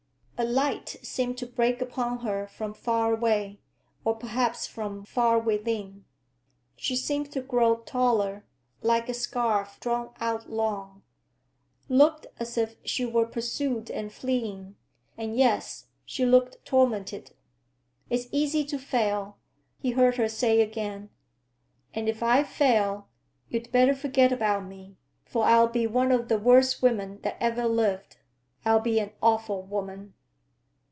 [0.37, 6.05] A light seemed to break upon her from far away—or perhaps from far within.
[6.75, 8.43] She seemed to grow taller,
[8.81, 11.03] like a scarf drawn out long;
[11.87, 14.77] looked as if she were pursued and fleeing,
[15.15, 17.35] and—yes, she looked tormented.
[18.09, 19.37] "It's easy to fail,"
[19.77, 21.11] he heard her say again,
[21.93, 23.09] "and if I fail,
[23.49, 27.67] you'd better forget about me, for I'll be one of the worst women that ever
[27.67, 28.17] lived.
[28.65, 30.15] I'll be an awful woman!"